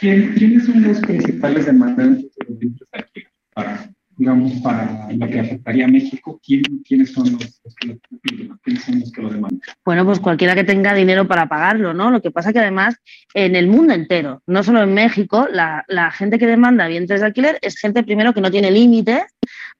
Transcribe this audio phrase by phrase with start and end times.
[0.00, 3.28] ¿Quiénes son los principales demandantes de los vientres de alquiler?
[3.52, 7.98] Para, digamos, para lo que afectaría a México, ¿quiénes son los, que lo
[8.62, 9.60] ¿Quiénes son los que lo demandan?
[9.84, 12.10] Bueno, pues cualquiera que tenga dinero para pagarlo, ¿no?
[12.10, 12.96] Lo que pasa que además
[13.34, 17.26] en el mundo entero, no solo en México, la, la gente que demanda vientres de
[17.26, 19.24] alquiler es gente primero que no tiene límite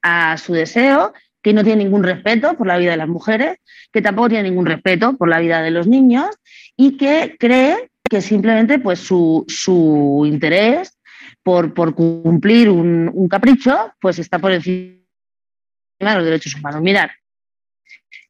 [0.03, 1.13] a su deseo
[1.43, 3.59] que no tiene ningún respeto por la vida de las mujeres,
[3.93, 6.27] que tampoco tiene ningún respeto por la vida de los niños
[6.77, 10.99] y que cree que simplemente pues, su, interés
[11.43, 14.99] por, cumplir un, capricho pues está por encima
[15.99, 16.83] de los derechos humanos.
[16.83, 17.11] Mirar,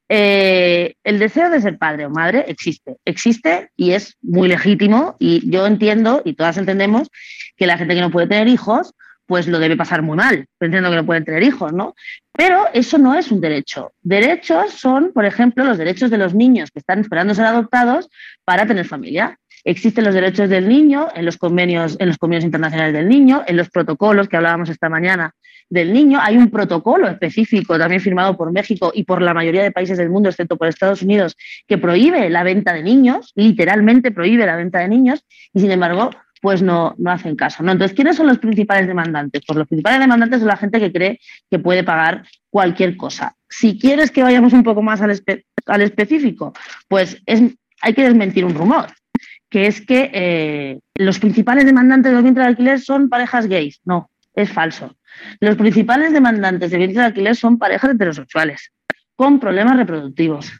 [0.08, 5.50] eh, el deseo de ser padre o madre existe, existe y es muy legítimo y
[5.50, 7.08] yo entiendo y todas entendemos
[7.56, 8.94] que la gente que no puede tener hijos
[9.28, 11.94] pues lo debe pasar muy mal, entiendo que no pueden tener hijos, ¿no?
[12.32, 13.92] Pero eso no es un derecho.
[14.00, 18.08] Derechos son, por ejemplo, los derechos de los niños que están esperando ser adoptados
[18.46, 19.38] para tener familia.
[19.64, 23.56] Existen los derechos del niño en los convenios, en los convenios internacionales del niño, en
[23.56, 25.34] los protocolos que hablábamos esta mañana
[25.70, 26.18] del niño.
[26.22, 30.10] Hay un protocolo específico también firmado por México y por la mayoría de países del
[30.10, 34.78] mundo, excepto por Estados Unidos, que prohíbe la venta de niños, literalmente prohíbe la venta
[34.80, 37.62] de niños, y sin embargo pues no, no hacen caso.
[37.62, 37.72] ¿no?
[37.72, 39.42] Entonces, ¿quiénes son los principales demandantes?
[39.46, 43.34] Pues los principales demandantes son la gente que cree que puede pagar cualquier cosa.
[43.48, 46.52] Si quieres que vayamos un poco más al, específico,
[46.86, 47.42] pues es,
[47.80, 48.86] hay que desmentir un rumor,
[49.50, 53.80] que es que eh, los principales demandantes de los vientres de alquiler son parejas gays.
[53.84, 54.96] No, es falso.
[55.40, 58.72] Los principales demandantes de vientres de alquiler son parejas heterosexuales
[59.16, 60.52] con problemas reproductivos.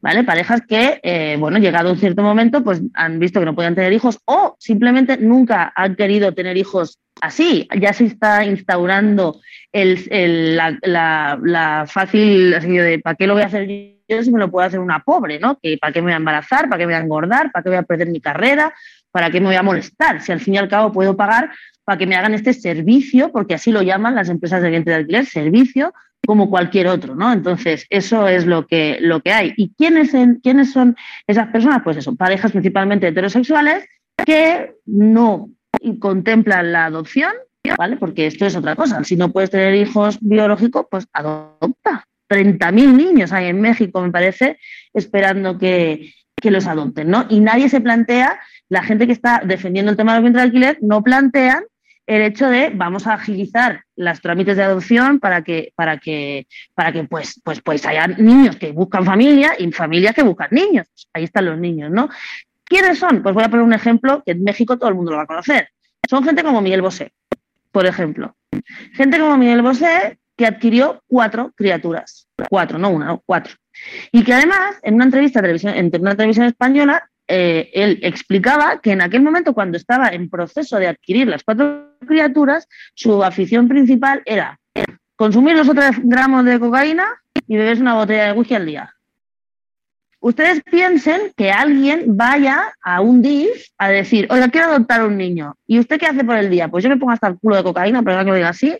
[0.00, 0.22] ¿vale?
[0.22, 3.92] Parejas que, eh, bueno, llegado un cierto momento, pues han visto que no podían tener
[3.92, 7.66] hijos o simplemente nunca han querido tener hijos así.
[7.80, 9.40] Ya se está instaurando
[9.72, 14.66] la, fácil, así de, ¿para qué lo voy a hacer yo si me lo puedo
[14.66, 15.58] hacer una pobre, ¿no?
[15.60, 16.68] Que, ¿Para qué me voy a embarazar?
[16.68, 17.52] ¿Para qué me voy a engordar?
[17.52, 18.74] ¿Para qué voy a perder mi carrera?
[19.10, 20.20] ¿Para qué me voy a molestar?
[20.20, 21.50] Si al fin y al cabo puedo pagar
[21.84, 25.00] para que me hagan este servicio, porque así lo llaman las empresas de vientre de
[25.00, 25.94] alquiler, servicio,
[26.26, 27.32] como cualquier otro, ¿no?
[27.32, 29.54] Entonces, eso es lo que, lo que hay.
[29.56, 31.82] ¿Y quiénes, quiénes son esas personas?
[31.84, 33.86] Pues eso, parejas principalmente heterosexuales
[34.24, 35.50] que no
[36.00, 37.32] contemplan la adopción,
[37.78, 37.96] ¿vale?
[37.96, 39.04] Porque esto es otra cosa.
[39.04, 42.04] Si no puedes tener hijos biológicos, pues adopta.
[42.28, 44.58] 30.000 niños hay en México, me parece,
[44.92, 47.26] esperando que, que los adopten, ¿no?
[47.28, 50.78] Y nadie se plantea, la gente que está defendiendo el tema del vientre de alquiler,
[50.80, 51.64] no plantean
[52.06, 56.92] el hecho de vamos a agilizar los trámites de adopción para que, para que, para
[56.92, 60.86] que pues, pues, pues haya niños que buscan familia y familias que buscan niños.
[61.12, 62.08] Ahí están los niños, ¿no?
[62.64, 63.22] ¿Quiénes son?
[63.22, 65.26] Pues voy a poner un ejemplo que en México todo el mundo lo va a
[65.26, 65.68] conocer.
[66.08, 67.12] Son gente como Miguel Bosé,
[67.72, 68.36] por ejemplo.
[68.92, 72.28] Gente como Miguel Bosé que adquirió cuatro criaturas.
[72.48, 73.54] Cuatro, no una, no, cuatro.
[74.12, 79.00] Y que además, en una entrevista en una televisión española, eh, él explicaba que en
[79.00, 84.58] aquel momento, cuando estaba en proceso de adquirir las cuatro criaturas, su afición principal era
[85.16, 87.06] consumir los otros gramos de cocaína
[87.48, 88.92] y beberse una botella de whisky al día.
[90.20, 95.54] Ustedes piensen que alguien vaya a un DIF a decir, oiga, quiero adoptar un niño.
[95.66, 96.68] ¿Y usted qué hace por el día?
[96.68, 98.76] Pues yo me pongo hasta el culo de cocaína, pero que lo diga así,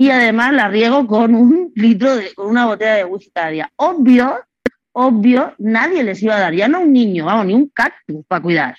[0.00, 3.70] y además la riego con un litro de, con una botella de whisky cada día.
[3.76, 4.38] Obvio
[4.92, 8.42] obvio, nadie les iba a dar, ya no un niño, vamos, ni un cactus para
[8.42, 8.76] cuidar.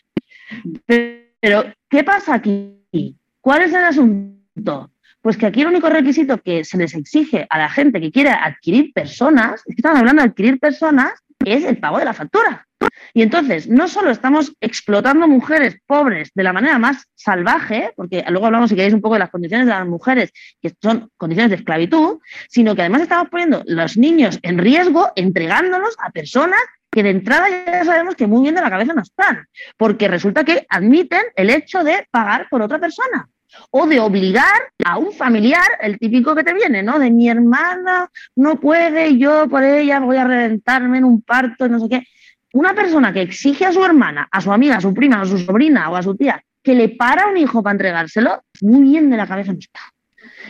[0.85, 3.17] Pero, ¿qué pasa aquí?
[3.39, 4.91] ¿Cuál es el asunto?
[5.21, 8.31] Pues que aquí el único requisito que se les exige a la gente que quiere
[8.31, 11.11] adquirir personas, es que estamos hablando de adquirir personas,
[11.45, 12.65] es el pago de la factura.
[13.13, 18.47] Y entonces, no solo estamos explotando mujeres pobres de la manera más salvaje, porque luego
[18.47, 20.31] hablamos, si queréis, un poco de las condiciones de las mujeres,
[20.61, 22.19] que son condiciones de esclavitud,
[22.49, 27.47] sino que además estamos poniendo los niños en riesgo, entregándolos a personas que de entrada
[27.49, 29.45] ya sabemos que muy bien de la cabeza no están,
[29.77, 33.29] porque resulta que admiten el hecho de pagar por otra persona
[33.71, 36.99] o de obligar a un familiar, el típico que te viene, ¿no?
[36.99, 41.79] De mi hermana no puede, yo por ella voy a reventarme en un parto, no
[41.79, 42.07] sé qué.
[42.53, 45.37] Una persona que exige a su hermana, a su amiga, a su prima, a su
[45.37, 49.17] sobrina o a su tía que le para un hijo para entregárselo, muy bien de
[49.17, 49.79] la cabeza no está.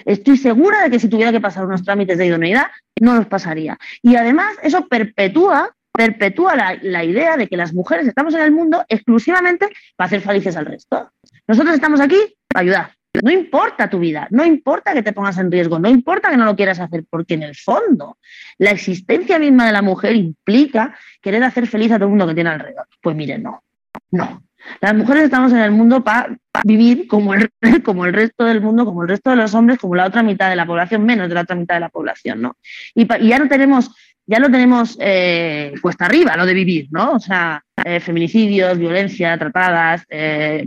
[0.06, 2.68] Estoy segura de que si tuviera que pasar unos trámites de idoneidad,
[3.00, 3.77] no los pasaría.
[4.01, 8.51] Y además, eso perpetúa, perpetúa la, la idea de que las mujeres estamos en el
[8.51, 11.12] mundo exclusivamente para hacer felices al resto.
[11.47, 12.18] Nosotros estamos aquí
[12.51, 12.92] para ayudar.
[13.21, 16.45] No importa tu vida, no importa que te pongas en riesgo, no importa que no
[16.45, 18.18] lo quieras hacer, porque en el fondo
[18.57, 22.36] la existencia misma de la mujer implica querer hacer feliz a todo el mundo que
[22.36, 22.88] tiene alrededor.
[23.01, 23.63] Pues miren, no,
[24.12, 24.44] no.
[24.80, 27.51] Las mujeres estamos en el mundo para vivir como el,
[27.83, 30.50] como el resto del mundo, como el resto de los hombres, como la otra mitad
[30.50, 32.56] de la población, menos de la otra mitad de la población, ¿no?
[32.95, 33.94] Y, ya no tenemos,
[34.25, 37.13] ya lo tenemos eh, cuesta arriba, lo de vivir, ¿no?
[37.13, 40.65] O sea, eh, feminicidios, violencia, tratadas, eh,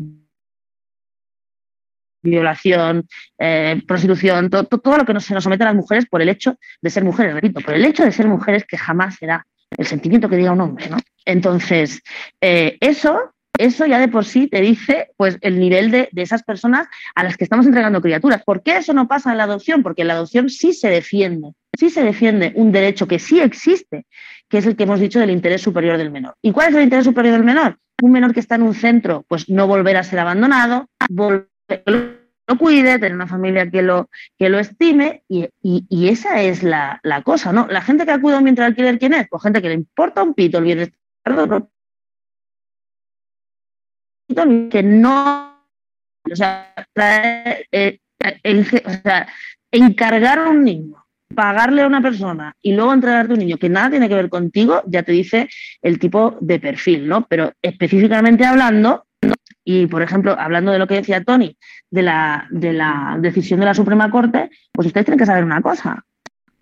[2.25, 3.07] violación,
[3.39, 6.91] eh, prostitución, todo lo que se nos somete a las mujeres por el hecho de
[6.91, 10.37] ser mujeres, repito, por el hecho de ser mujeres que jamás será el sentimiento que
[10.37, 10.97] diga un hombre, ¿no?
[11.25, 12.03] Entonces,
[12.41, 16.43] eh, eso, eso ya de por sí te dice pues el nivel de, de, esas
[16.43, 18.43] personas a las que estamos entregando criaturas.
[18.45, 19.83] ¿Por qué eso no pasa en la adopción?
[19.83, 24.07] Porque en la adopción sí se defiende, sí se defiende un derecho que sí existe,
[24.49, 26.35] que es el que hemos dicho del interés superior del menor.
[26.43, 27.79] ¿Y cuál es el interés superior del menor?
[28.03, 31.49] Un menor que está en un centro, pues no volver a ser abandonado, volver
[32.47, 37.01] lo cuide, tener una familia que lo, que lo estime y, y, esa es la,
[37.03, 37.67] la, cosa, ¿no?
[37.69, 39.29] La gente que acude vientre alquiler, ¿quién es?
[39.29, 40.99] Pues gente que le importa un pito el bienestar
[44.71, 45.65] que no,
[46.31, 46.75] o sea,
[47.73, 48.01] eh,
[49.71, 53.91] encargar a un niño, pagarle a una persona y luego entregarte un niño que nada
[53.91, 55.49] tiene que ver contigo, ya te dice
[55.83, 57.27] el tipo de perfil, ¿no?
[57.27, 59.04] Pero específicamente hablando,
[59.65, 61.57] y, por ejemplo, hablando de lo que decía Tony,
[61.91, 65.63] de la, de la decisión de la Suprema Corte, pues ustedes tienen que saber una
[65.63, 66.05] cosa.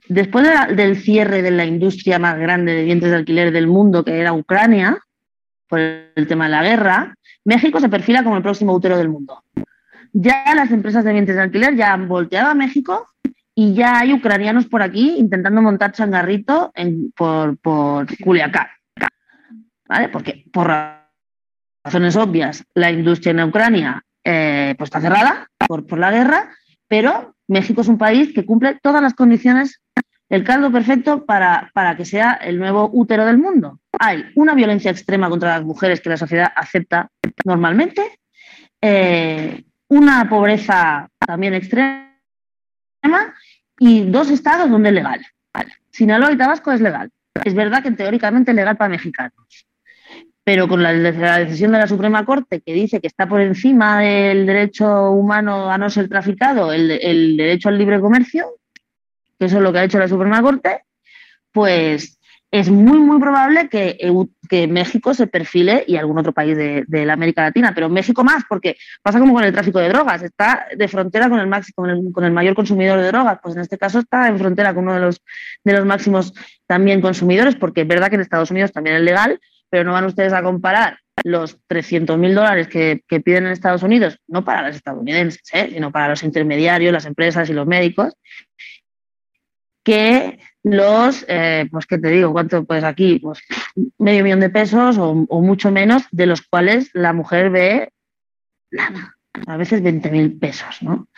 [0.09, 0.47] Después
[0.77, 4.33] del cierre de la industria más grande de vientres de alquiler del mundo, que era
[4.33, 4.99] Ucrania,
[5.69, 7.15] por el tema de la guerra,
[7.45, 9.43] México se perfila como el próximo útero del mundo.
[10.13, 13.09] Ya las empresas de vientres de alquiler ya han volteado a México
[13.55, 18.67] y ya hay ucranianos por aquí intentando montar changarrito en, por, por Culiacán.
[19.89, 20.09] ¿Vale?
[20.09, 20.71] Porque por
[21.85, 26.51] razones obvias, la industria en Ucrania eh, pues está cerrada por, por la guerra,
[26.89, 29.81] pero México es un país que cumple todas las condiciones,
[30.29, 33.81] el caldo perfecto para, para que sea el nuevo útero del mundo.
[33.99, 37.09] Hay una violencia extrema contra las mujeres que la sociedad acepta
[37.45, 38.19] normalmente,
[38.81, 42.09] eh, una pobreza también extrema
[43.79, 45.27] y dos estados donde es legal.
[45.91, 47.11] Sinaloa y Tabasco es legal.
[47.45, 49.67] Es verdad que teóricamente es legal para mexicanos
[50.45, 54.47] pero con la, decisión de la Suprema Corte que dice que está por encima del
[54.47, 58.57] derecho humano a no ser traficado, el, derecho al libre comercio,
[59.39, 60.83] que eso es lo que ha hecho la Suprema Corte,
[61.53, 62.19] pues
[62.51, 63.97] es muy, muy probable que,
[64.69, 68.77] México se perfile y algún otro país de, la América Latina, pero México más, porque
[69.01, 72.13] pasa como con el tráfico de drogas, está de frontera con el, máximo, con el,
[72.13, 74.95] con el mayor consumidor de drogas, pues en este caso está en frontera con uno
[74.95, 75.23] de los,
[75.65, 76.35] de los máximos
[76.67, 79.41] también consumidores, porque es verdad que en Estados Unidos también es legal,
[79.73, 84.19] pero no van ustedes a comparar los 300 mil dólares que, piden en Estados Unidos,
[84.27, 85.71] no para los estadounidenses, ¿eh?
[85.73, 88.13] sino para los intermediarios, las empresas y los médicos,
[89.83, 93.41] que los, eh, pues qué te digo, cuánto pues aquí, pues
[93.97, 97.93] medio millón de pesos o, mucho menos, de los cuales la mujer ve
[98.71, 99.17] nada,
[99.47, 101.09] a veces 20 mil pesos, ¿no?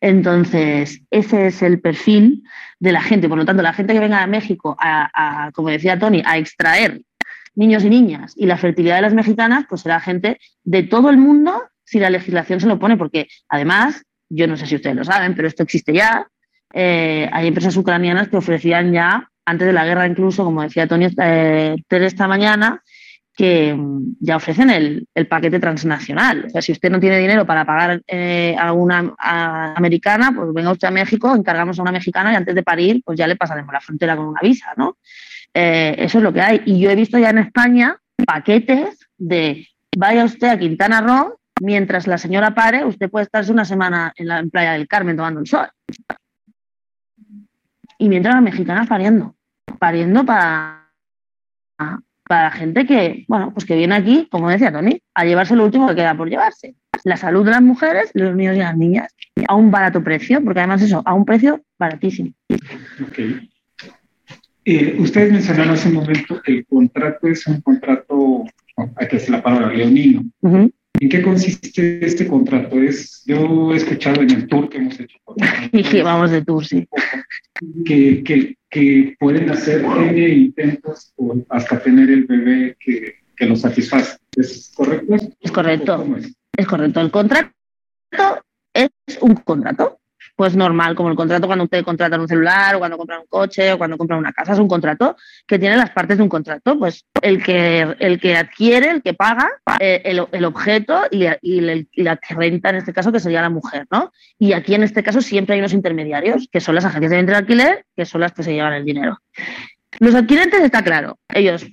[0.00, 2.42] Entonces, ese es el perfil
[2.80, 3.28] de la gente.
[3.28, 7.02] Por lo tanto, la gente que venga a México a como decía Tony, a extraer
[7.58, 8.32] niños y niñas.
[8.36, 12.08] Y la fertilidad de las mexicanas, pues será gente de todo el mundo si la
[12.08, 15.64] legislación se lo pone, porque además, yo no sé si ustedes lo saben, pero esto
[15.64, 16.26] existe ya.
[16.72, 21.08] Eh, hay empresas ucranianas que ofrecían ya, antes de la guerra incluso, como decía Tony
[21.20, 22.82] eh, esta mañana,
[23.34, 26.44] que mm, ya ofrecen el, paquete transnacional.
[26.46, 29.14] O sea, si usted no tiene dinero para pagar eh, a una
[29.74, 33.18] americana, pues venga usted a México, encargamos a una mexicana y antes de parir, pues
[33.18, 34.98] ya le pasaremos la frontera con una visa, ¿no?
[35.54, 36.62] Eh, eso es lo que hay.
[36.66, 39.66] Y yo he visto ya en España paquetes de
[39.96, 44.28] vaya usted a Quintana Roo, mientras la señora pare, usted puede estarse una semana en
[44.28, 45.68] la playa del Carmen tomando el sol.
[47.98, 49.34] Y mientras la mexicana pariendo,
[49.78, 50.88] pariendo para,
[52.28, 55.88] para gente que, bueno, pues que viene aquí, como decía Tony, a llevarse lo último
[55.88, 56.76] que queda por llevarse.
[57.04, 59.14] La salud de las mujeres, los niños y las niñas,
[59.48, 62.30] a un barato precio, porque además eso, a un precio baratísimo.
[64.70, 68.44] Eh, ustedes mencionaron hace un momento que el contrato es un contrato,
[68.98, 70.26] que decir la palabra, leonino.
[70.42, 72.78] ¿En qué consiste este contrato?
[72.78, 75.16] Es, yo he escuchado en el tour que hemos hecho.
[75.72, 76.86] Y vamos de tour, sí.
[77.86, 81.14] Que, que, que pueden hacer N intentos
[81.48, 84.18] hasta tener el bebé que, que lo satisface.
[84.36, 85.14] ¿Es correcto?
[85.40, 86.06] Es correcto.
[86.18, 86.36] Es?
[86.58, 87.00] es correcto.
[87.00, 87.54] El contrato
[88.74, 88.90] es
[89.22, 89.97] un contrato
[90.38, 93.72] pues normal, como el contrato cuando usted contrata un celular o cuando compra un coche
[93.72, 95.16] o cuando compra una casa, es un contrato
[95.48, 99.14] que tiene las partes de un contrato, pues el que, el que adquiere, el que
[99.14, 99.48] paga
[99.80, 101.24] eh, el, objeto y,
[102.04, 104.12] la renta en este caso que sería la mujer, ¿no?
[104.38, 107.32] Y aquí en este caso siempre hay unos intermediarios, que son las agencias de venta
[107.32, 109.18] de alquiler, que son las que se llevan el dinero.
[109.98, 111.66] Los adquirentes está claro, ellos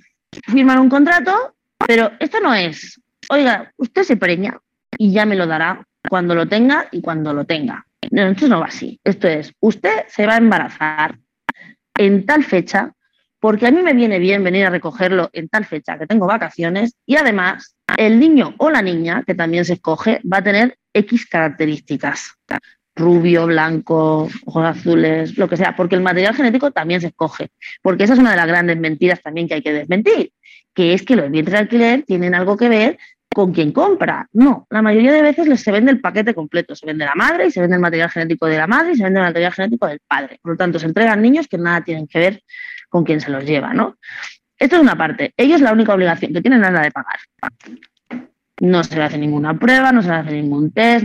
[0.48, 1.54] firman un contrato,
[1.86, 4.58] pero esto no es, oiga, usted se preña
[4.98, 7.85] y ya me lo dará cuando lo tenga y cuando lo tenga.
[8.10, 9.00] No, esto no va así.
[9.04, 11.18] Esto es, usted se va a embarazar
[11.96, 12.92] en tal fecha,
[13.40, 16.94] porque a mí me viene bien venir a recogerlo en tal fecha que tengo vacaciones
[17.06, 21.26] y además el niño o la niña, que también se escoge, va a tener X
[21.26, 22.34] características,
[22.94, 27.50] rubio, blanco, ojos azules, lo que sea, porque el material genético también se escoge,
[27.82, 30.32] porque esa es una de las grandes mentiras también que hay que desmentir,
[30.74, 32.98] que es que los vientres de alquiler tienen algo que ver
[33.36, 34.26] con quien compra.
[34.32, 37.50] No, la mayoría de veces se vende el paquete completo, se vende la madre y
[37.50, 40.00] se vende el material genético de la madre y se vende el material genético del
[40.08, 40.38] padre.
[40.40, 42.42] Por lo tanto, se entregan niños que nada tienen que ver
[42.88, 43.98] con quien se los lleva, ¿no?
[44.58, 45.34] Esto es una parte.
[45.36, 47.18] Ellos la única obligación que tienen es la de pagar.
[48.62, 51.04] No se le hace ninguna prueba, no se le hace ningún test,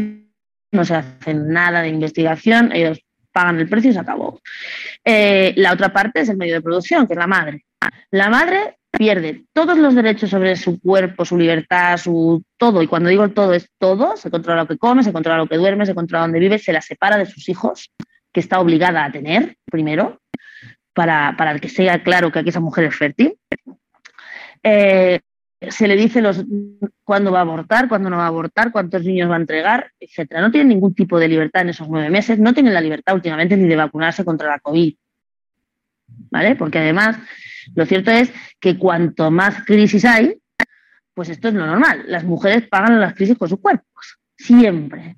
[0.72, 3.02] no se hace nada de investigación, ellos
[3.34, 4.40] pagan el precio y se acabó.
[5.04, 7.66] Eh, la otra parte es el medio de producción, que es la madre.
[8.10, 13.10] La madre pierde todos los derechos sobre su cuerpo, su libertad, su todo, y cuando
[13.10, 15.96] digo todo es todo, se controla lo que come, se controla lo que duerme, se
[15.96, 17.92] controla dónde vive, se la separa de sus hijos,
[18.32, 20.22] que está obligada a tener, primero,
[20.94, 23.38] para, para que sea claro que aquí esa mujer es fértil.
[24.64, 25.20] Eh,
[25.70, 26.44] se le dice los,
[27.04, 30.42] cuándo va a abortar, cuándo no va a abortar, cuántos niños va a entregar, etcétera.
[30.42, 33.56] No tienen ningún tipo de libertad en esos nueve meses, no tienen la libertad últimamente
[33.58, 34.96] ni de vacunarse contra la COVID.
[36.30, 36.56] ¿Vale?
[36.56, 37.18] Porque además,
[37.76, 40.36] lo cierto es que cuanto más crisis hay,
[41.14, 42.04] pues esto es lo normal.
[42.08, 45.18] Las mujeres pagan las crisis con sus cuerpos, siempre.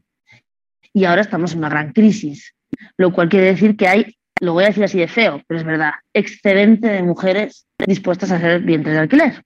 [0.94, 2.56] Y ahora estamos en una gran crisis,
[2.98, 5.66] lo cual quiere decir que hay, lo voy a decir así de feo, pero es
[5.66, 9.44] verdad, excedente de mujeres dispuestas a ser vientres de alquiler.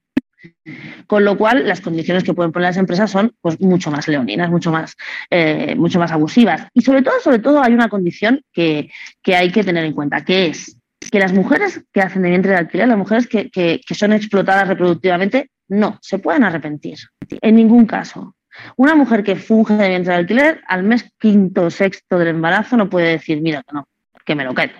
[1.08, 4.50] Con lo cual, las condiciones que pueden poner las empresas son pues, mucho más leoninas,
[4.50, 4.96] mucho más,
[5.30, 6.68] eh, mucho más abusivas.
[6.74, 8.90] Y sobre todo, sobre todo, hay una condición que,
[9.26, 10.78] hay que tener en cuenta, que es
[11.12, 14.68] que las mujeres que hacen de vientre de alquiler, las mujeres que, que son explotadas
[14.68, 16.98] reproductivamente, no se pueden arrepentir.
[17.42, 18.36] En ningún caso.
[18.76, 22.76] Una mujer que funge de vientre de alquiler, al mes quinto o sexto del embarazo,
[22.76, 23.88] no puede decir, mira, que no,
[24.26, 24.74] que me lo quedo.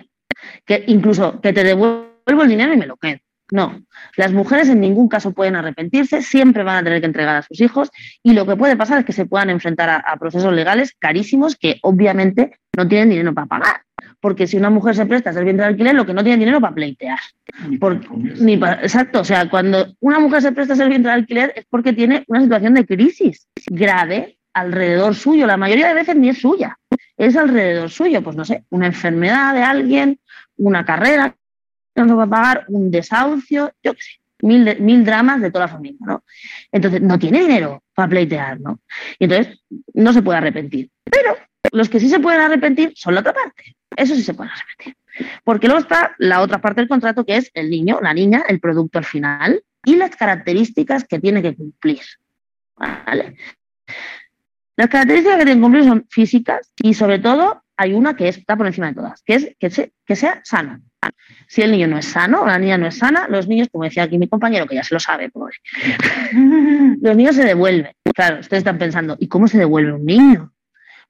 [0.64, 3.18] Que incluso que te devuelvo el dinero y me lo quedo.
[3.50, 3.80] No,
[4.16, 7.58] las mujeres en ningún caso pueden arrepentirse, siempre van a tener que entregar a sus
[7.62, 7.90] hijos
[8.22, 11.78] y lo que puede pasar es que se puedan enfrentar a, procesos legales carísimos que
[11.82, 13.82] obviamente no tienen dinero para pagar.
[14.20, 16.38] Porque si una mujer se presta a ser vientre de alquiler, lo que no tiene
[16.38, 17.18] dinero para pleitear.
[18.40, 21.64] Ni exacto, o sea, cuando una mujer se presta a ser vientre de alquiler es
[21.70, 25.46] porque tiene una situación de crisis grave alrededor suyo.
[25.46, 26.76] La mayoría de veces ni es suya,
[27.16, 28.22] es alrededor suyo.
[28.22, 30.18] Pues no sé, una enfermedad de alguien,
[30.56, 31.34] una carrera
[32.04, 35.72] no va a pagar un desahucio, yo qué sé, mil, mil dramas de toda la
[35.72, 36.22] familia, ¿no?
[36.70, 38.78] Entonces, no tiene dinero para pleitear, ¿no?
[39.18, 39.60] Y entonces,
[39.92, 40.88] no se puede arrepentir.
[41.02, 41.36] Pero
[41.72, 43.74] los que sí se pueden arrepentir son la otra parte.
[43.96, 44.96] Eso sí se puede arrepentir.
[45.42, 48.60] Porque luego está la otra parte del contrato, que es el niño, la niña, el
[48.60, 52.02] producto al final y las características que tiene que cumplir.
[52.76, 53.36] ¿Vale?
[54.76, 58.56] Las características que tiene que cumplir son físicas y sobre todo hay una que está
[58.56, 59.54] por encima de todas, que es
[60.04, 60.82] que, sea sano.
[61.46, 63.84] Si el niño no es sano o la niña no es sana, los niños, como
[63.84, 65.30] decía aquí mi compañero, que ya se lo sabe,
[67.00, 67.92] los niños se devuelven.
[68.14, 70.52] Claro, ustedes están pensando, ¿y cómo se devuelve un niño?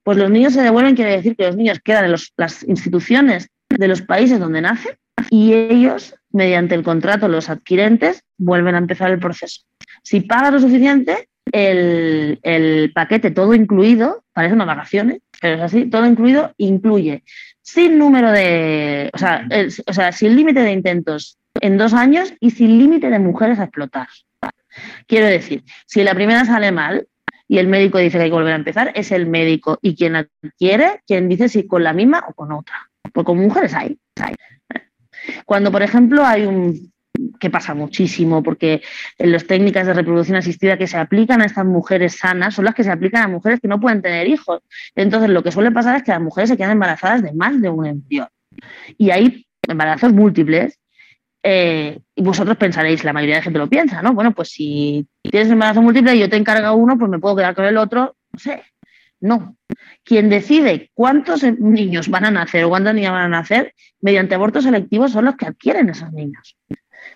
[0.03, 3.89] Pues los niños se devuelven, quiere decir que los niños quedan en las instituciones de
[3.89, 4.97] los países donde nacen
[5.31, 9.63] y ellos, mediante el contrato, los adquirentes, vuelven a empezar el proceso.
[10.03, 16.07] Si pagas lo suficiente, el, paquete todo incluido, parece una vacaciones, pero es así, todo
[16.07, 17.23] incluido incluye
[17.63, 19.47] sin número de, o sea,
[19.87, 23.65] o sea sin límite de intentos en dos años y sin límite de mujeres a
[23.65, 24.09] explotar.
[25.07, 27.07] Quiero decir, si la primera sale mal
[27.47, 30.17] y el médico dice que hay que volver a empezar, es el médico y quien
[30.17, 32.89] adquiere, quien dice si con la misma o con otra.
[33.13, 33.99] Porque con mujeres hay.
[34.21, 34.35] hay.
[35.45, 36.93] Cuando, por ejemplo, hay un
[37.39, 38.83] que pasa muchísimo, porque
[39.19, 42.85] las técnicas de reproducción asistida que se aplican a estas mujeres sanas son las que
[42.85, 44.61] se aplican a mujeres que no pueden tener hijos.
[44.95, 47.69] Entonces, lo que suele pasar es que las mujeres se quedan embarazadas de más de
[47.69, 48.29] un embrión.
[48.97, 50.79] Y hay embarazos múltiples.
[51.43, 54.13] Eh, y vosotros pensaréis, la mayoría de gente lo piensa, ¿no?
[54.13, 57.55] Bueno, pues si tienes embarazo múltiple y yo te encargo uno, pues me puedo quedar
[57.55, 58.63] con el otro, no sé.
[59.21, 59.57] No.
[60.05, 64.65] Quien decide cuántos niños van a nacer o cuántas niñas van a nacer mediante abortos
[64.65, 66.57] selectivos son los que adquieren esos niños.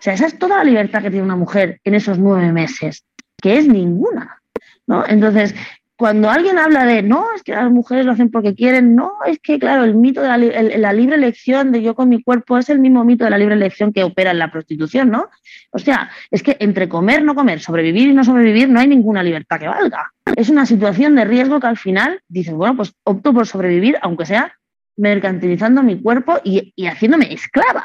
[0.02, 3.04] Sea, esa es toda la libertad que tiene una mujer en esos nueve meses,
[3.40, 4.42] que es ninguna.
[4.84, 5.06] ¿no?
[5.06, 5.54] Entonces,
[5.94, 9.38] cuando alguien habla de no, es que las mujeres lo hacen porque quieren, no, es
[9.38, 12.80] que, claro, el mito de la, libre elección de yo con mi cuerpo es el
[12.80, 15.28] mismo mito de la libre elección que opera en la prostitución, ¿no?
[15.70, 19.22] O sea, es que entre comer, no comer, sobrevivir y no sobrevivir no hay ninguna
[19.22, 20.10] libertad que valga.
[20.34, 24.26] Es una situación de riesgo que al final dices, bueno, pues opto por sobrevivir, aunque
[24.26, 24.52] sea
[24.96, 27.84] mercantilizando mi cuerpo y haciéndome esclava.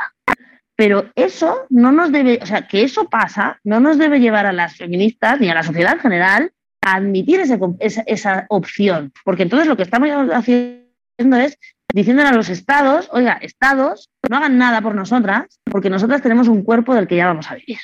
[0.78, 4.54] Pero eso no nos debe, o sea, que eso pasa, no nos debe llevar a
[4.54, 9.12] las feministas ni a la sociedad en general a admitir esa, opción.
[9.26, 11.58] Porque entonces lo que estamos haciendo es
[11.92, 16.62] diciéndole a los estados, oiga, estados, no hagan nada por nosotras, porque nosotras tenemos un
[16.62, 17.80] cuerpo del que ya vamos a vivir,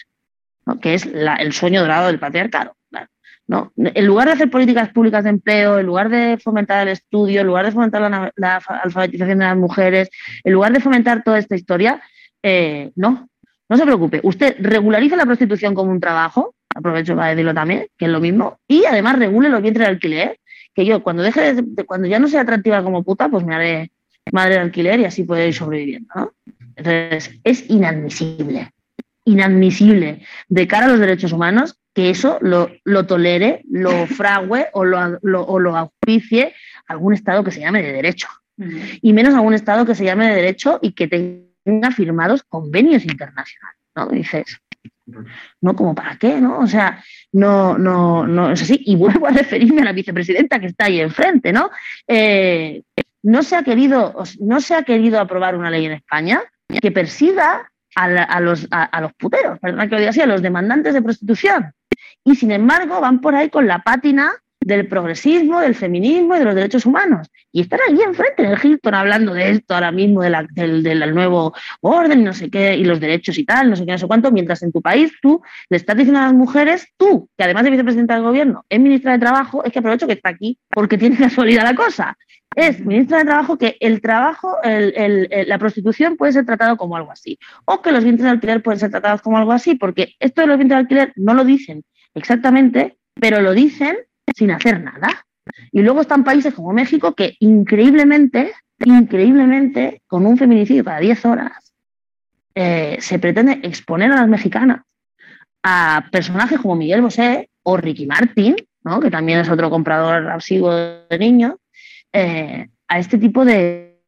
[0.80, 2.76] que es el sueño dorado del patriarcado.
[3.48, 3.74] ¿no?
[3.76, 7.48] En lugar de hacer políticas públicas de empleo, en lugar de fomentar el estudio, en
[7.48, 10.10] lugar de fomentar la, alfabetización de las mujeres,
[10.44, 12.02] en lugar de fomentar toda esta historia,
[12.44, 13.30] eh, no,
[13.70, 14.20] no se preocupe.
[14.24, 18.60] Usted regulariza la prostitución como un trabajo, aprovecho para decirlo también, que es lo mismo,
[18.68, 20.40] y además regule los vientres de alquiler,
[20.76, 23.92] que yo cuando deje de, cuando ya no sea atractiva como puta, pues me haré
[24.32, 26.34] madre de alquiler y así puedo ir sobreviviendo, ¿no?
[26.76, 28.72] Entonces, es inadmisible,
[29.26, 35.20] inadmisible de cara a los derechos humanos que eso lo, tolere, lo frague o lo,
[35.22, 36.54] o lo auspicie
[36.88, 38.28] algún Estado que se llame de derecho.
[39.02, 41.53] Y menos algún Estado que se llame de derecho y que tenga
[41.96, 43.80] firmados convenios internacionales.
[43.96, 44.08] ¿no?
[44.08, 44.60] Dices,
[45.62, 46.60] no, como para qué, ¿no?
[46.60, 48.82] O sea, no, no, no es así.
[48.86, 51.70] Y vuelvo a referirme a la vicepresidenta que está ahí enfrente, ¿no?
[52.08, 52.84] Eh,
[53.24, 56.42] no se ha querido, no se ha querido aprobar una ley en España
[56.82, 60.94] que persiga a, los, a, los puteros, perdón que lo diga así, a los demandantes
[60.94, 61.74] de prostitución.
[62.24, 64.34] Y sin embargo van por ahí con la pátina
[64.66, 67.30] del progresismo, del feminismo y de los derechos humanos.
[67.52, 71.54] Y están allí enfrente en el Hilton hablando de esto ahora mismo, de del, nuevo
[71.82, 74.32] orden no sé qué, y los derechos y tal, no sé qué, no sé cuánto,
[74.32, 77.72] mientras en tu país tú le estás diciendo a las mujeres, tú, que además de
[77.72, 81.18] vicepresidenta del gobierno, es ministra de Trabajo, es que aprovecho que está aquí porque tiene
[81.18, 82.18] casualidad la cosa
[82.56, 87.40] es ministra de Trabajo que el trabajo, la prostitución puede ser tratado como algo así,
[87.66, 90.48] o que los vientres de alquiler pueden ser tratados como algo así, porque esto de
[90.48, 93.98] los vientres de alquiler no lo dicen exactamente, pero lo dicen
[94.34, 95.26] sin hacer nada.
[95.72, 98.54] Y luego están países como México que increíblemente,
[98.86, 101.74] increíblemente, con un feminicidio cada 10 horas,
[102.56, 104.82] eh, se pretende exponer a las mexicanas
[105.64, 109.00] a personajes como Miguel Bosé o Ricky Martin, ¿no?
[109.00, 111.56] que también es otro comprador absivo de niños,
[112.12, 114.02] eh, a este tipo de,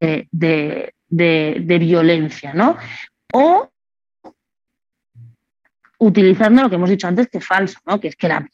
[0.00, 2.76] de, de, violencia, ¿no?
[3.32, 3.68] O
[5.98, 7.98] utilizando lo que hemos dicho antes, que es falso, ¿no?
[8.00, 8.46] que es que la,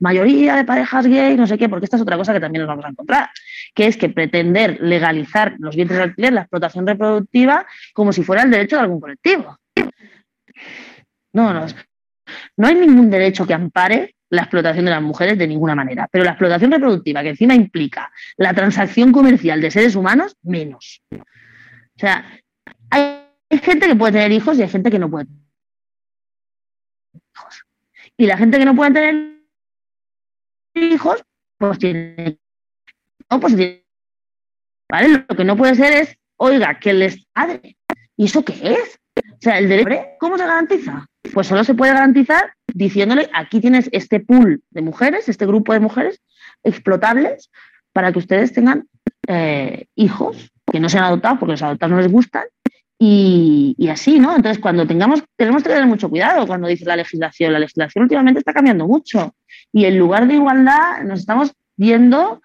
[0.00, 2.68] mayoría de parejas gay, no sé qué, porque esta es otra cosa que también nos
[2.68, 3.30] vamos a encontrar,
[3.74, 8.42] que es que pretender legalizar los bienes de alquiler, la explotación reproductiva, como si fuera
[8.42, 9.58] el derecho de algún colectivo.
[11.32, 11.66] No, no,
[12.56, 16.08] no hay ningún derecho que ampare la explotación de las mujeres de ninguna manera.
[16.10, 21.02] Pero la explotación reproductiva, que encima implica la transacción comercial de seres humanos, menos.
[21.12, 22.24] O sea,
[22.90, 23.20] hay,
[23.62, 25.42] gente que puede tener hijos y hay gente que no puede tener
[27.34, 27.64] hijos.
[28.16, 29.42] Y la gente que no puede tener
[30.74, 31.24] hijos,
[31.58, 32.38] pues tiene.
[33.30, 33.54] No, pues.
[34.90, 35.24] ¿Vale?
[35.28, 37.76] Lo que no puede ser es, oiga, que les padre.
[38.16, 39.00] ¿Y eso qué es?
[39.16, 39.90] O sea, el derecho,
[40.20, 41.06] ¿cómo se garantiza?
[41.32, 45.80] Pues solo se puede garantizar diciéndole, aquí tienes este pool de mujeres, este grupo de
[45.80, 46.22] mujeres
[46.62, 47.50] explotables
[47.92, 48.88] para que ustedes tengan
[49.28, 52.44] eh, hijos que no sean adoptados porque los adoptados no les gustan
[53.04, 54.36] y, así, ¿no?
[54.36, 57.52] Entonces, cuando tengamos, tenemos que tener mucho cuidado cuando dice la legislación.
[57.52, 59.34] La legislación últimamente está cambiando mucho
[59.72, 62.40] y en lugar de igualdad nos estamos viendo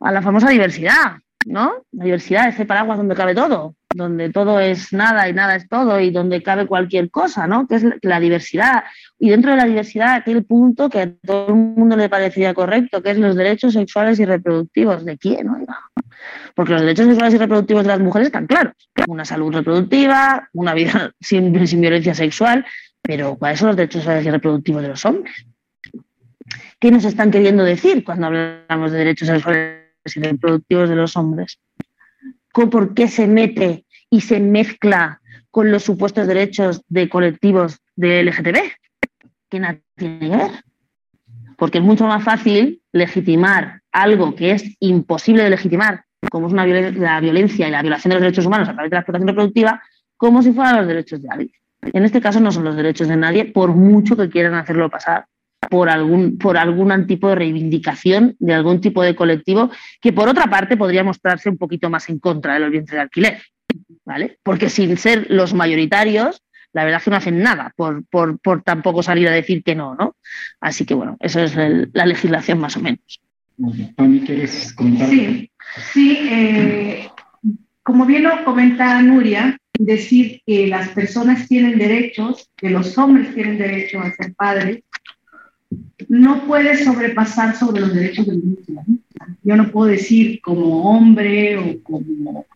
[0.00, 1.84] a la famosa diversidad, ¿no?
[1.92, 6.00] La diversidad, ese paraguas donde cabe todo donde todo es nada y nada es todo
[6.00, 7.66] y donde cabe cualquier cosa, ¿no?
[7.66, 8.84] Que es la diversidad.
[9.18, 13.02] Y dentro de la diversidad, aquel punto que a todo el mundo le parecería correcto,
[13.02, 15.04] que es los derechos sexuales y reproductivos.
[15.04, 15.48] ¿De quién?
[16.54, 18.74] Porque los derechos sexuales y reproductivos de las mujeres están claros.
[19.06, 22.66] Una salud reproductiva, una vida sin, sin violencia sexual,
[23.00, 25.46] pero ¿cuáles son los derechos sexuales y reproductivos de los hombres?
[26.80, 31.58] ¿Qué nos están queriendo decir cuando hablamos de derechos sexuales y reproductivos de los hombres?
[32.52, 35.20] ¿Por qué se mete y se mezcla
[35.54, 38.58] con los supuestos derechos de colectivos de LGTB,
[39.48, 40.50] que nada tiene que ver.
[41.56, 46.66] Porque es mucho más fácil legitimar algo que es imposible de legitimar, como es una
[46.66, 49.80] la violencia y la violación de los derechos humanos a través de la explotación reproductiva,
[50.16, 51.52] como si fueran los derechos de alguien.
[51.82, 55.26] En este caso no son los derechos de nadie, por mucho que quieran hacerlo pasar
[55.70, 60.44] por algún, por algún tipo de reivindicación de algún tipo de colectivo que, por otra
[60.48, 63.38] parte, podría mostrarse un poquito más en contra de los bienes de alquiler.
[64.04, 64.38] ¿vale?
[64.42, 69.28] Porque sin ser los mayoritarios, la verdad es que no hacen nada por, tampoco salir
[69.28, 70.16] a decir que no, ¿no?
[70.60, 73.20] Así que bueno, eso es la legislación más o menos.
[74.26, 75.08] ¿quieres comentar?
[75.08, 75.50] Sí,
[75.92, 77.08] sí eh,
[77.82, 83.58] como bien lo comenta Nuria, decir que las personas tienen derechos, que los hombres tienen
[83.58, 84.82] derecho a ser padres,
[86.08, 88.84] no puede sobrepasar sobre los derechos del niño.
[89.42, 92.46] Yo no puedo decir como hombre o como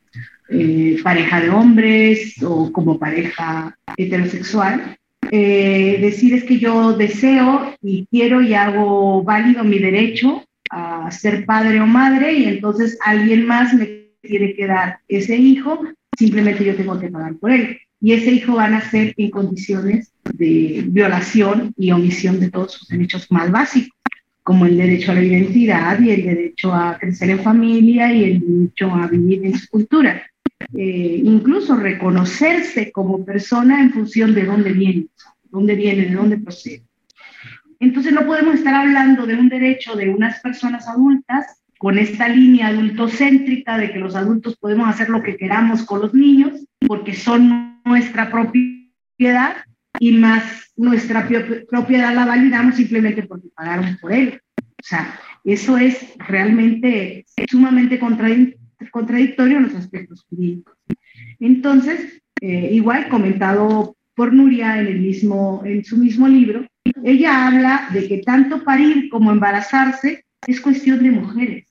[0.50, 4.96] eh, pareja de hombres o como pareja heterosexual.
[5.30, 11.44] Eh, decir es que yo deseo y quiero y hago válido mi derecho a ser
[11.44, 15.80] padre o madre y entonces alguien más me tiene que dar ese hijo,
[16.18, 17.78] simplemente yo tengo que pagar por él.
[18.00, 22.88] Y ese hijo va a nacer en condiciones de violación y omisión de todos sus
[22.88, 23.98] derechos más básicos,
[24.42, 28.40] como el derecho a la identidad y el derecho a crecer en familia y el
[28.40, 30.22] derecho a vivir en su cultura.
[30.74, 35.06] Eh, incluso reconocerse como persona en función de dónde viene,
[35.50, 36.82] dónde viene, de dónde procede.
[37.80, 42.68] Entonces no podemos estar hablando de un derecho de unas personas adultas con esta línea
[42.68, 46.52] adultocéntrica de que los adultos podemos hacer lo que queramos con los niños
[46.86, 49.56] porque son nuestra propiedad
[49.98, 51.28] y más nuestra
[51.68, 54.40] propiedad la validamos simplemente porque pagaron por él.
[54.58, 60.76] O sea, eso es realmente sumamente contradictorio en los aspectos jurídicos.
[61.40, 66.66] Entonces, eh, igual comentado por Nuria en, el mismo, en su mismo libro,
[67.04, 71.66] ella habla de que tanto parir como embarazarse es cuestión de mujeres.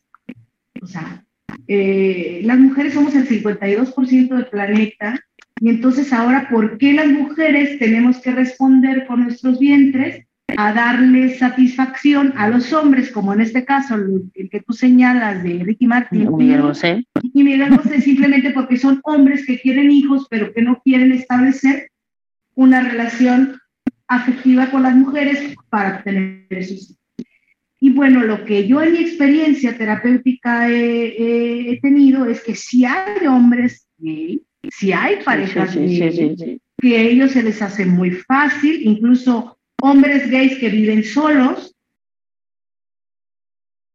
[0.81, 1.23] O sea,
[1.67, 5.19] eh, las mujeres somos el 52% del planeta
[5.59, 11.37] y entonces ahora, ¿por qué las mujeres tenemos que responder con nuestros vientres a darle
[11.37, 16.35] satisfacción a los hombres, como en este caso el, que tú señalas de Ricky Martin?
[16.35, 17.05] Miguel José.
[17.21, 21.89] Y Miguel José simplemente porque son hombres que quieren hijos, pero que no quieren establecer
[22.55, 23.59] una relación
[24.07, 26.97] afectiva con las mujeres para tener sus hijos.
[27.79, 33.27] Y bueno, lo que yo en mi experiencia terapéutica he, tenido es que si hay
[33.27, 40.29] hombres gay, si hay parejas que a ellos se les hace muy fácil, incluso hombres
[40.29, 41.75] gays que viven solos,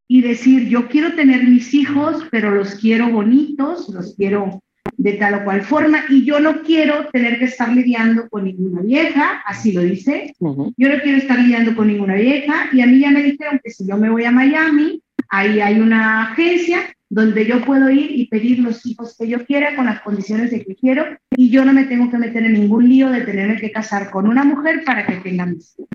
[0.08, 4.60] y decir, yo quiero tener mis hijos, pero los quiero bonitos, los quiero
[4.98, 8.82] de tal o cual forma y yo no quiero tener que estar lidiando con ninguna
[8.82, 13.00] vieja, así lo dice, yo no quiero estar lidiando con ninguna vieja y a mí
[13.00, 17.44] ya me dijeron que si yo me voy a Miami, ahí hay una agencia donde
[17.44, 20.74] yo puedo ir y pedir los hijos que yo quiera con las condiciones de que
[20.74, 21.04] quiero
[21.36, 24.26] y yo no me tengo que meter en ningún lío de tenerme que casar con
[24.26, 25.88] una mujer para que tenga mis hijos.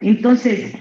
[0.00, 0.72] Entonces,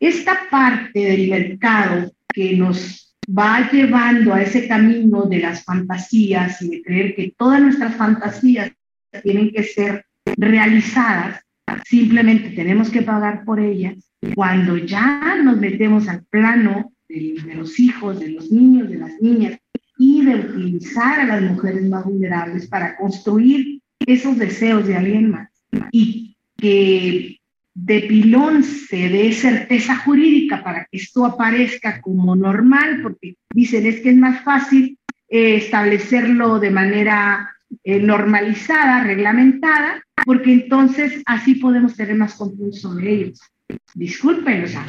[0.00, 6.68] esta parte del mercado que nos va llevando a ese camino de las fantasías y
[6.68, 8.70] de creer que todas nuestras fantasías
[9.22, 10.04] tienen que ser
[10.36, 11.40] realizadas,
[11.86, 13.94] simplemente tenemos que pagar por ellas.
[14.34, 19.58] Cuando ya nos metemos al plano de, los hijos, de los niños, de las niñas,
[19.98, 25.48] y de utilizar a las mujeres más vulnerables para construir esos deseos de alguien más
[25.90, 27.40] y que
[27.74, 34.00] de pilón se dé certeza jurídica para que esto aparezca como normal, porque dicen es
[34.00, 37.50] que es más fácil eh, establecerlo de manera
[37.84, 43.40] eh, normalizada, reglamentada, porque entonces así podemos tener más control sobre ellos.
[43.94, 44.86] Disculpen, o sea,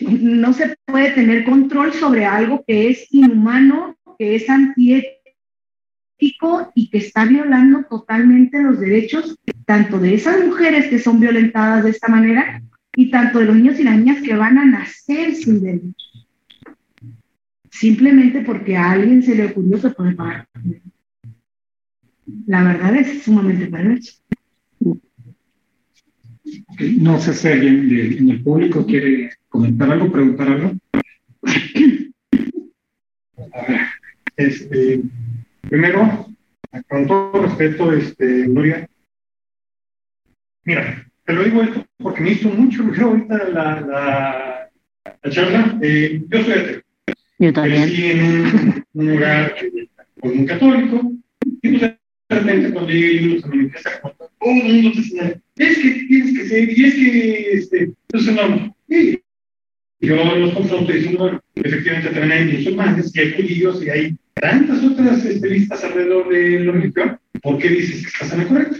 [0.00, 5.20] no se puede tener control sobre algo que es inhumano, que es antiético
[6.74, 11.90] y que está violando totalmente los derechos tanto de esas mujeres que son violentadas de
[11.90, 12.62] esta manera
[12.94, 16.28] y tanto de los niños y las niñas que van a nacer sin derechos.
[17.70, 20.48] Simplemente porque a alguien se le ocurrió que puede pagar.
[22.46, 24.20] La verdad es sumamente perverso.
[26.98, 30.72] No sé si alguien en el público quiere comentar algo, preguntar algo.
[33.52, 33.80] A ver,
[34.36, 35.02] este,
[35.68, 36.26] Primero,
[36.88, 38.88] con todo respeto, este, Nuria,
[40.64, 44.70] mira, te lo digo esto porque me hizo mucho ruido ahorita la, la,
[45.22, 45.78] la charla.
[45.82, 46.80] Eh, yo soy ateo.
[47.38, 47.82] Yo también.
[47.82, 49.54] Crecí en un, un lugar
[50.20, 51.12] con un católico
[51.62, 51.98] y pues de
[52.30, 56.38] repente cuando llegué yo a mi casa, todo el mundo te señala, es que tienes
[56.38, 59.20] que ser, y es que, este, entonces no, y
[60.00, 65.24] yo los confronto diciendo, efectivamente también hay musulmanes y hay judíos y hay tantas otras
[65.42, 68.76] listas alrededor de la religión, ¿por qué dices que estás en lo correcto?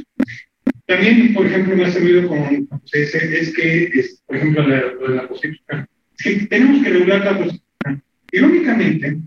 [0.87, 5.29] También, por ejemplo, me ha servido con, es, es que, por ejemplo, lo de la
[5.29, 5.87] prostitución,
[6.19, 8.03] es que tenemos que regular la prostitución.
[8.33, 9.19] Irónicamente,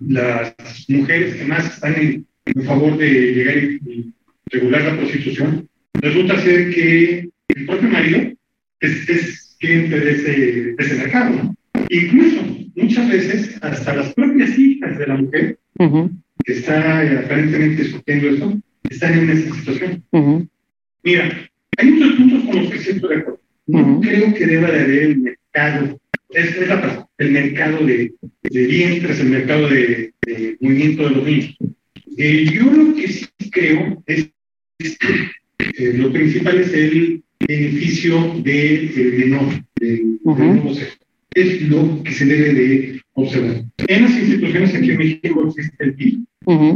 [0.00, 0.54] las
[0.88, 2.26] mujeres que más están en,
[2.64, 4.12] favor de llegar y,
[4.46, 8.32] regular la prostitución, resulta ser que el propio marido
[8.80, 11.54] es cliente de ese, de ese mercado.
[11.90, 12.42] Incluso,
[12.76, 15.58] muchas veces, hasta las propias hijas de la mujer
[16.44, 20.48] que está eh, aparentemente discutiendo esto, están en esa situación.
[21.02, 23.40] Mira, hay muchos puntos con los que siento de acuerdo.
[23.66, 28.66] No creo que deba de haber el mercado, es, es la el mercado de, de
[28.66, 31.56] vientres, el mercado de, de, movimiento de los niños.
[32.16, 34.30] Eh, yo lo que sí creo es,
[34.78, 35.30] que
[35.76, 40.96] eh, lo principal es el beneficio del menor, del, nuevo sexo.
[41.34, 43.64] es lo que se debe de observar.
[43.86, 46.24] En las instituciones aquí en México existe el PIB.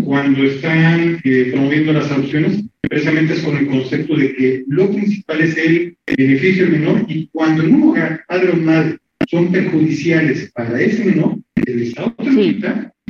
[0.05, 5.41] Cuando están eh, promoviendo las adopciones, precisamente es con el concepto de que lo principal
[5.41, 8.99] es el beneficio del menor y cuando en un hogar padre o madre
[9.31, 12.61] son perjudiciales para ese menor, el Estado sí,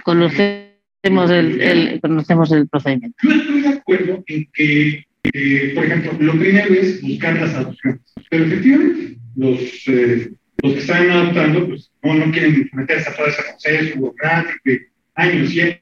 [0.05, 3.17] conocemos el, el, conocemos el procedimiento.
[3.23, 8.01] Yo estoy de acuerdo en que, eh, por ejemplo, lo primero es buscar las adopciones,
[8.31, 9.61] pero efectivamente los...
[9.89, 10.33] Eh,
[10.63, 14.89] los que están adoptando, pues no, no quieren meterse a todo ese proceso burocrático de
[15.15, 15.81] años y años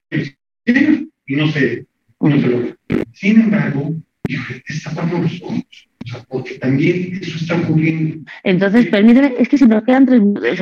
[0.64, 1.87] y años, y no se,
[2.20, 2.76] no se logra.
[3.12, 3.94] Sin embargo,
[4.85, 5.88] tapando los ojos.
[6.03, 8.24] O sea, porque también eso está ocurriendo.
[8.42, 10.59] Entonces, permíteme, es que si nos quedan tres minutos.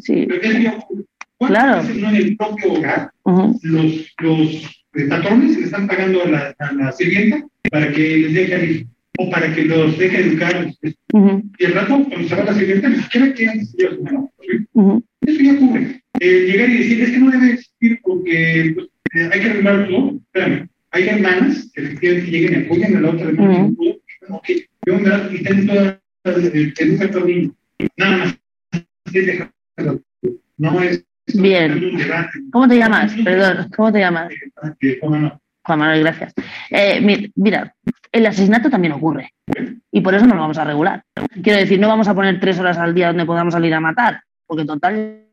[0.00, 0.28] sí.
[1.38, 1.82] claro.
[1.82, 3.10] no en el propio hogar,
[3.62, 8.54] los, los patrones le están pagando a la, a la sirvienta para que les deje
[8.54, 10.72] al hijo o para que los deje educar.
[10.82, 14.00] Y el rato, cuando se va la siguiente, ni siquiera quieren decir
[14.74, 16.02] no, Eso ya ocurre.
[16.20, 19.88] Eh, llegar y decir, es que no debe existir porque pues, eh, hay que arreglar
[19.88, 20.16] todo.
[20.16, 23.64] Espérame, hay hermanas que efectivamente lleguen y apoyan a la otra hermana.
[23.64, 24.00] Uh -huh.
[24.30, 24.48] Ok,
[24.86, 25.72] yo me intento
[26.24, 27.54] educar a tu niño.
[27.96, 28.38] Nada más.
[30.56, 31.04] No es.
[31.34, 31.98] Bien.
[32.52, 33.14] ¿Cómo te llamas?
[33.24, 34.32] Perdón, ¿cómo te llamas?
[35.66, 36.34] Juan Manuel, gracias.
[36.70, 37.74] Eh, mira,
[38.12, 39.32] el asesinato también ocurre
[39.90, 41.02] y por eso no lo vamos a regular.
[41.42, 44.20] Quiero decir, no vamos a poner tres horas al día donde podamos salir a matar,
[44.46, 45.24] porque total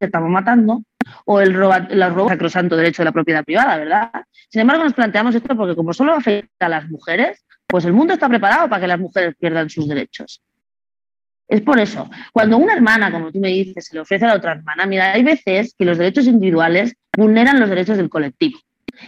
[0.00, 0.82] estamos matando,
[1.26, 4.10] o el robo, el robo sacrosanto derecho de la propiedad privada, ¿verdad?
[4.48, 8.14] Sin embargo, nos planteamos esto porque como solo afecta a las mujeres, pues el mundo
[8.14, 10.42] está preparado para que las mujeres pierdan sus derechos.
[11.46, 14.36] Es por eso, cuando una hermana, como tú me dices, se le ofrece a la
[14.36, 18.58] otra hermana, mira, hay veces que los derechos individuales vulneran los derechos del colectivo.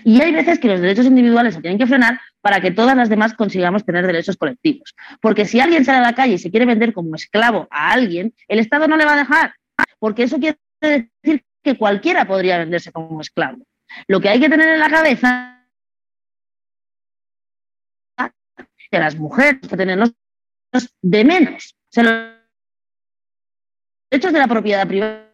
[0.04, 3.08] Y hay veces que los derechos individuales se tienen que frenar para que todas las
[3.08, 4.94] demás consigamos tener derechos colectivos.
[5.20, 8.34] Porque si alguien sale a la calle y se quiere vender como esclavo a alguien,
[8.48, 9.54] el Estado no le va a dejar.
[9.98, 13.58] Porque eso quiere decir que cualquiera podría venderse como esclavo.
[14.08, 15.66] Lo que hay que tener en la cabeza
[18.18, 20.12] es que las mujeres que tenemos
[21.02, 21.76] de menos.
[22.02, 22.32] Los
[24.10, 25.26] derechos de la propiedad privada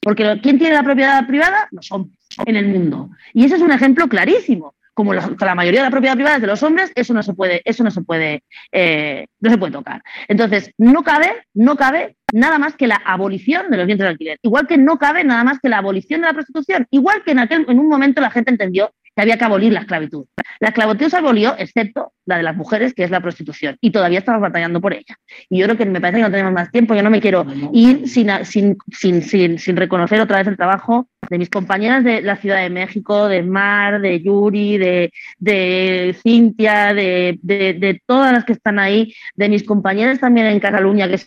[0.00, 1.68] porque ¿quién tiene la propiedad privada?
[1.72, 3.10] Los hombres en el mundo.
[3.34, 4.74] Y ese es un ejemplo clarísimo.
[4.92, 7.32] Como la, la mayoría de la propiedad privada es de los hombres, eso no se
[7.32, 10.02] puede, eso no se puede, eh, no se puede tocar.
[10.28, 14.38] Entonces, no cabe, no cabe nada más que la abolición de los bienes de alquiler.
[14.42, 16.86] Igual que no cabe nada más que la abolición de la prostitución.
[16.90, 19.80] Igual que en aquel, en un momento la gente entendió que había que abolir la
[19.80, 20.24] esclavitud.
[20.60, 24.20] La esclavitud se abolió, excepto la de las mujeres, que es la prostitución, y todavía
[24.20, 25.16] estamos batallando por ella.
[25.50, 27.46] Y yo creo que me parece que no tenemos más tiempo, yo no me quiero
[27.74, 32.36] ir sin, sin, sin, sin, reconocer otra vez el trabajo de mis compañeras de la
[32.36, 38.46] Ciudad de México, de Mar, de Yuri, de, de Cintia, de, de, de todas las
[38.46, 41.18] que están ahí, de mis compañeras también en Cataluña, que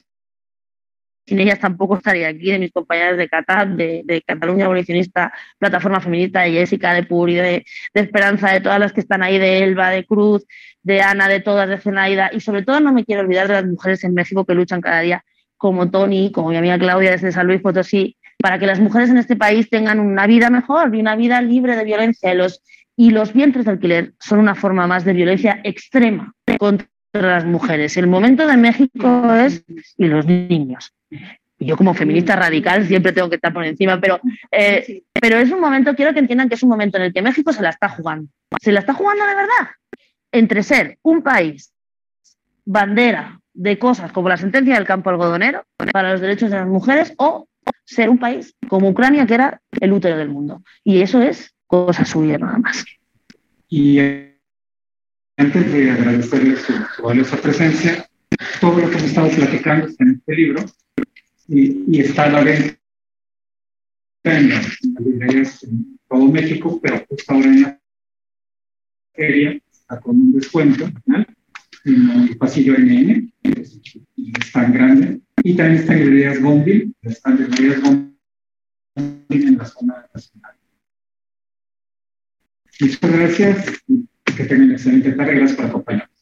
[1.26, 6.42] sin ellas tampoco estaría aquí, de mis compañeras de CATAP, de, Cataluña Abolicionista, Plataforma Feminista,
[6.42, 9.90] de Jessica, de Puri, de, de, Esperanza, de todas las que están ahí, de Elba,
[9.90, 10.46] de Cruz,
[10.82, 13.66] de Ana, de todas, de Zenaida, y sobre todo no me quiero olvidar de las
[13.66, 15.24] mujeres en México que luchan cada día,
[15.58, 19.18] como Tony, como mi amiga Claudia desde San Luis Potosí, para que las mujeres en
[19.18, 22.34] este país tengan una vida mejor y una vida libre de violencia.
[22.34, 22.62] Los,
[22.98, 27.96] y los vientres de alquiler son una forma más de violencia extrema contra las mujeres.
[27.98, 29.64] El momento de México es
[29.98, 30.94] y los niños.
[31.60, 34.20] Y yo como feminista radical siempre tengo que estar por encima, pero,
[34.52, 37.22] eh, pero es un momento, quiero que entiendan que es un momento en el que
[37.22, 38.30] México se la está jugando.
[38.62, 39.72] Se la está jugando de verdad.
[40.32, 41.72] Entre ser un país
[42.66, 47.14] bandera de cosas como la sentencia del campo algodonero para los derechos de las mujeres
[47.18, 47.48] o
[47.86, 50.64] ser un país como Ucrania, que era el útero del mundo.
[50.84, 52.84] Y eso es cosa suya nada más.
[53.70, 54.00] Y
[55.38, 58.08] antes de agradecerles su, su valiosa presencia,
[58.60, 60.66] todo lo que hemos estado platicando está en este libro
[61.48, 62.78] y, y está la venta
[64.24, 67.82] en las, librerías en todo México, pero justo ahora en la
[69.14, 71.26] feria está con un descuento ¿no?
[71.86, 77.82] en el pasillo NN, es tan grande, y también está en librerías Gonville, están librerías
[77.82, 78.14] Gonville
[79.30, 80.54] en la zona nacional.
[82.80, 85.36] Muchas gracias y que tengan excelente tarde.
[85.36, 86.13] Gracias por acompañarnos.